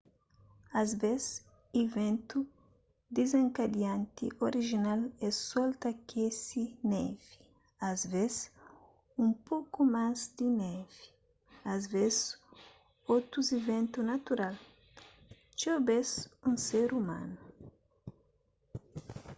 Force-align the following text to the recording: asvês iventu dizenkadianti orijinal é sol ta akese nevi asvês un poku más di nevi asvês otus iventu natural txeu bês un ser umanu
asvês 0.81 1.25
iventu 1.83 2.39
dizenkadianti 3.17 4.25
orijinal 4.47 5.01
é 5.27 5.29
sol 5.47 5.69
ta 5.81 5.87
akese 5.95 6.63
nevi 6.91 7.33
asvês 7.89 8.35
un 9.21 9.29
poku 9.47 9.79
más 9.95 10.19
di 10.37 10.47
nevi 10.61 11.05
asvês 11.75 12.15
otus 13.15 13.47
iventu 13.61 13.99
natural 14.11 14.55
txeu 15.55 15.77
bês 15.87 16.09
un 16.47 16.55
ser 16.67 16.89
umanu 17.01 17.37